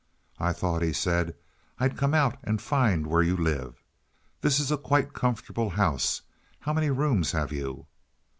[0.39, 1.35] "I thought," he said,
[1.77, 3.83] "I'd come out and find where you live.
[4.41, 6.23] This is a quite comfortable house.
[6.61, 7.85] How many rooms have you?"